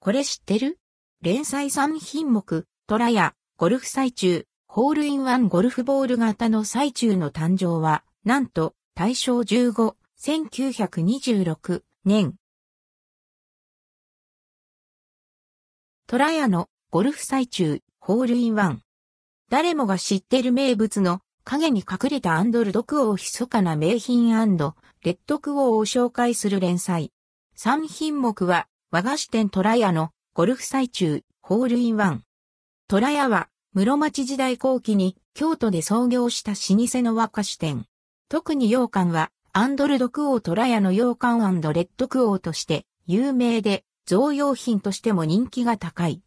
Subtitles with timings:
[0.00, 0.78] これ知ってる？
[1.22, 12.36] 連載3品目、トラや、ゴルフ最中、ホールインワンゴルフボール型の最中の誕生は、なんと、大正15、1926年。
[16.06, 18.82] トラヤのゴルフ最中、ホールインワン。
[19.50, 27.12] 誰もが知ってる名物の影に隠れたアンドルドクオー密かな名品レッドクオーを紹介する連載。
[27.56, 32.24] 3品目は和菓子店トラヤのゴルフ最中、ホールインワン。
[32.88, 37.84] トラヤは室町時代後期に京都で創業した老舗の和菓子店。
[38.30, 46.22] 特に羊羹はアンドルドクオートラヤの羊羹レッドクオーとして有名で贈用品としても人気が高い。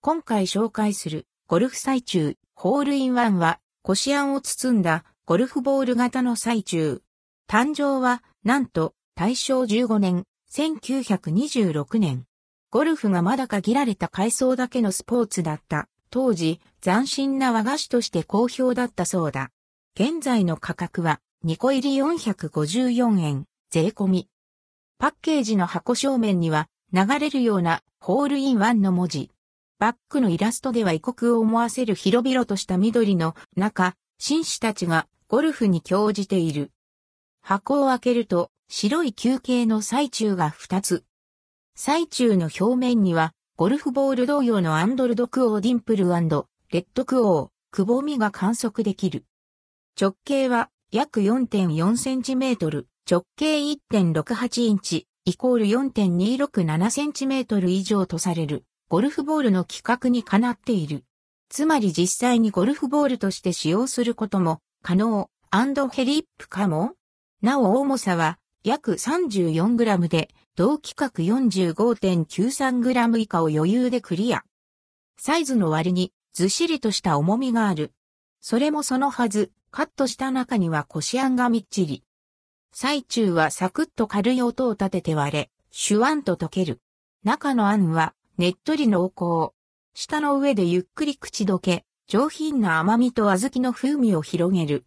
[0.00, 7.02] 今回紹介するゴルフ最中、ホールインワンは、こしあんを包んだゴルフボール型の最中。
[7.50, 10.24] 誕生は、なんと、大正15年、
[10.54, 12.26] 1926年。
[12.70, 15.88] ゴルフがまだ限られた階層だけのスポーツだった。
[16.10, 19.48] 当時、斬新な和菓子として好評だったそうだ。
[19.98, 24.28] 現在の価格は、2個入り454円、税込み。
[24.98, 29.30] パッケージの箱正面には、流れるようなホールインワンの文字。
[29.78, 36.72] バックのイラストでは異国を思わせる広々とした緑の中、紳士たちがゴルフに興じている。
[37.40, 41.04] 箱を開けると白い球形の最中が2つ。
[41.76, 49.26] 最中の表面にはゴルフボール同様のアンドルドクオーディンプルレッドクオー、くぼみが観測できる。
[50.00, 58.64] 直径は約4.4センチメートル、直径1.68インチ、イコール4.267センチメートル以上とされる。
[58.88, 61.04] ゴルフボールの規格にかなっている。
[61.50, 66.94] つまり実際にゴルフボールとして使用することも可能、アンドヘリップかも
[67.42, 74.44] なお重さは約 34g で、同規格 45.93g 以下を余裕でクリア。
[75.16, 77.92] サイズの割にずっしりとした重みがある。
[78.40, 82.04] それもそのはず、カットした中にはこしあんがみっちり。
[82.72, 86.80] 最中はサクッと軽い音を立てて割れ、シュワンと溶ける。
[87.24, 89.54] 中のあんはねっとり濃厚。
[89.94, 94.84] 舌の上でゆっくり口どけ、上品な甘みと小豆の風味を広げる。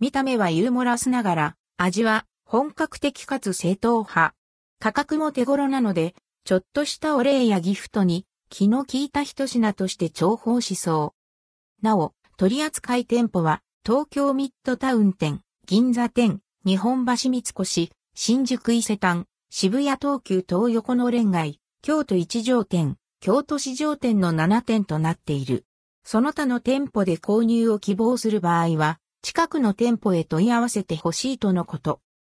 [0.00, 4.32] 見た目はユーモラスながら、味は本格的かつ正統派。
[4.78, 6.14] 価格も手頃なので、
[6.44, 11.14] ちょっとしたお礼やギフトに気の利いた一品として重宝しそ
[11.82, 11.84] う。
[11.84, 25.64] なお、取扱店舗は東京ミッドタウン店、銀座店、日本橋三越、新宿伊勢丹、渋谷東急東横の連街、京都一条店、京都市場店の7店となっている。
[26.04, 31.98] その他の店舗で購入を希望する場合は、近くの店舗へ問い合わせてほしいとのこと。